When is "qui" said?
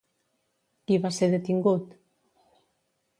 0.87-0.97